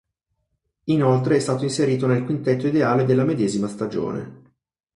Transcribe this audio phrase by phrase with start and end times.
[0.85, 4.49] Inoltre è stato inserito nel quintetto ideale della medesima stagione.